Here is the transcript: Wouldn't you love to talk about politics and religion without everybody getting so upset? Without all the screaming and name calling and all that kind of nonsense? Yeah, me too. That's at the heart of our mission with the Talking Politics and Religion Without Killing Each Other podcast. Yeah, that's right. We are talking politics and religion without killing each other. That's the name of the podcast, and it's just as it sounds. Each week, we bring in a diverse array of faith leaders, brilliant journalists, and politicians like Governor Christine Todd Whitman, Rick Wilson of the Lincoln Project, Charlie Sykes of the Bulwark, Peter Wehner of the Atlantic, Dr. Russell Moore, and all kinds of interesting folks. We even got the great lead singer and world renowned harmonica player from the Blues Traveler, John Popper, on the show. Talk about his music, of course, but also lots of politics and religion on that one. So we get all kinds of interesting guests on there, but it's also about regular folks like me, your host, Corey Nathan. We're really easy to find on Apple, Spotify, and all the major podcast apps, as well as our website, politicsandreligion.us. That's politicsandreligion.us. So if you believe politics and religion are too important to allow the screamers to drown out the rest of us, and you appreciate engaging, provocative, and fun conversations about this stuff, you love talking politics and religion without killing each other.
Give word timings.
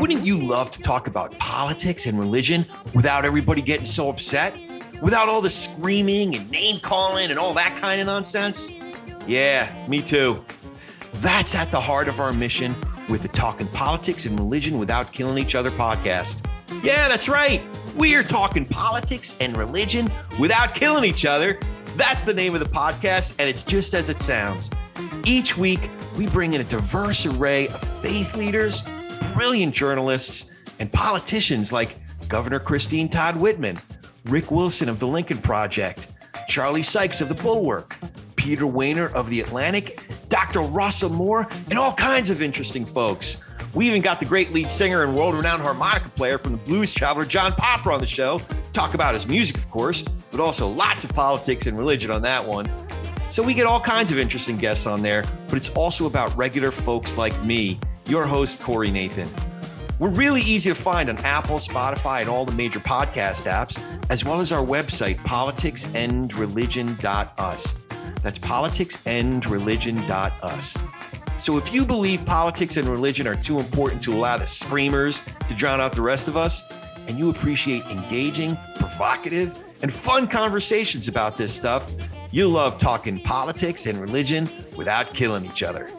Wouldn't 0.00 0.26
you 0.26 0.40
love 0.40 0.70
to 0.70 0.80
talk 0.80 1.06
about 1.06 1.38
politics 1.38 2.06
and 2.06 2.18
religion 2.18 2.66
without 2.94 3.24
everybody 3.24 3.62
getting 3.62 3.86
so 3.86 4.08
upset? 4.08 4.54
Without 5.02 5.28
all 5.28 5.40
the 5.40 5.50
screaming 5.50 6.34
and 6.34 6.50
name 6.50 6.80
calling 6.80 7.30
and 7.30 7.38
all 7.38 7.54
that 7.54 7.76
kind 7.80 8.00
of 8.00 8.06
nonsense? 8.08 8.72
Yeah, 9.26 9.86
me 9.88 10.02
too. 10.02 10.44
That's 11.14 11.54
at 11.54 11.70
the 11.70 11.80
heart 11.80 12.08
of 12.08 12.18
our 12.18 12.32
mission 12.32 12.74
with 13.08 13.22
the 13.22 13.28
Talking 13.28 13.68
Politics 13.68 14.26
and 14.26 14.36
Religion 14.38 14.78
Without 14.78 15.12
Killing 15.12 15.38
Each 15.38 15.54
Other 15.54 15.70
podcast. 15.70 16.44
Yeah, 16.82 17.08
that's 17.08 17.28
right. 17.28 17.62
We 17.96 18.16
are 18.16 18.24
talking 18.24 18.64
politics 18.64 19.36
and 19.40 19.56
religion 19.56 20.10
without 20.40 20.74
killing 20.74 21.04
each 21.04 21.24
other. 21.24 21.60
That's 21.96 22.24
the 22.24 22.34
name 22.34 22.54
of 22.54 22.60
the 22.60 22.68
podcast, 22.68 23.34
and 23.38 23.48
it's 23.48 23.62
just 23.62 23.94
as 23.94 24.08
it 24.08 24.18
sounds. 24.18 24.68
Each 25.24 25.56
week, 25.56 25.88
we 26.18 26.26
bring 26.26 26.54
in 26.54 26.60
a 26.60 26.64
diverse 26.64 27.24
array 27.24 27.68
of 27.68 27.80
faith 27.80 28.34
leaders, 28.36 28.82
brilliant 29.32 29.72
journalists, 29.72 30.50
and 30.80 30.90
politicians 30.90 31.72
like 31.72 31.96
Governor 32.28 32.58
Christine 32.58 33.08
Todd 33.08 33.36
Whitman, 33.36 33.76
Rick 34.24 34.50
Wilson 34.50 34.88
of 34.88 34.98
the 34.98 35.06
Lincoln 35.06 35.38
Project, 35.38 36.08
Charlie 36.48 36.82
Sykes 36.82 37.20
of 37.20 37.28
the 37.28 37.34
Bulwark, 37.36 37.96
Peter 38.34 38.64
Wehner 38.64 39.12
of 39.14 39.30
the 39.30 39.40
Atlantic, 39.40 40.02
Dr. 40.28 40.62
Russell 40.62 41.10
Moore, 41.10 41.48
and 41.70 41.78
all 41.78 41.92
kinds 41.94 42.28
of 42.28 42.42
interesting 42.42 42.84
folks. 42.84 43.44
We 43.72 43.86
even 43.86 44.02
got 44.02 44.18
the 44.18 44.26
great 44.26 44.52
lead 44.52 44.70
singer 44.70 45.04
and 45.04 45.16
world 45.16 45.36
renowned 45.36 45.62
harmonica 45.62 46.08
player 46.10 46.38
from 46.38 46.52
the 46.52 46.58
Blues 46.58 46.92
Traveler, 46.92 47.24
John 47.24 47.52
Popper, 47.52 47.92
on 47.92 48.00
the 48.00 48.06
show. 48.06 48.40
Talk 48.74 48.92
about 48.94 49.14
his 49.14 49.26
music, 49.28 49.56
of 49.56 49.70
course, 49.70 50.02
but 50.32 50.40
also 50.40 50.68
lots 50.68 51.04
of 51.04 51.14
politics 51.14 51.66
and 51.66 51.78
religion 51.78 52.10
on 52.10 52.22
that 52.22 52.44
one. 52.44 52.66
So 53.30 53.40
we 53.40 53.54
get 53.54 53.66
all 53.66 53.78
kinds 53.80 54.10
of 54.10 54.18
interesting 54.18 54.56
guests 54.56 54.88
on 54.88 55.00
there, 55.00 55.22
but 55.48 55.56
it's 55.56 55.70
also 55.70 56.06
about 56.06 56.36
regular 56.36 56.72
folks 56.72 57.16
like 57.16 57.40
me, 57.44 57.78
your 58.06 58.26
host, 58.26 58.60
Corey 58.60 58.90
Nathan. 58.90 59.28
We're 60.00 60.08
really 60.08 60.42
easy 60.42 60.70
to 60.70 60.74
find 60.74 61.08
on 61.08 61.18
Apple, 61.18 61.58
Spotify, 61.58 62.18
and 62.20 62.28
all 62.28 62.44
the 62.44 62.50
major 62.52 62.80
podcast 62.80 63.48
apps, 63.48 63.80
as 64.10 64.24
well 64.24 64.40
as 64.40 64.50
our 64.50 64.64
website, 64.64 65.20
politicsandreligion.us. 65.20 67.78
That's 68.22 68.40
politicsandreligion.us. 68.40 70.76
So 71.38 71.58
if 71.58 71.72
you 71.72 71.86
believe 71.86 72.26
politics 72.26 72.76
and 72.76 72.88
religion 72.88 73.28
are 73.28 73.36
too 73.36 73.60
important 73.60 74.02
to 74.02 74.12
allow 74.12 74.36
the 74.36 74.48
screamers 74.48 75.22
to 75.48 75.54
drown 75.54 75.80
out 75.80 75.92
the 75.92 76.02
rest 76.02 76.26
of 76.26 76.36
us, 76.36 76.64
and 77.06 77.18
you 77.18 77.30
appreciate 77.30 77.84
engaging, 77.86 78.56
provocative, 78.76 79.56
and 79.82 79.92
fun 79.92 80.26
conversations 80.26 81.08
about 81.08 81.36
this 81.36 81.54
stuff, 81.54 81.92
you 82.30 82.48
love 82.48 82.78
talking 82.78 83.20
politics 83.20 83.86
and 83.86 83.98
religion 83.98 84.48
without 84.76 85.12
killing 85.14 85.44
each 85.44 85.62
other. 85.62 85.90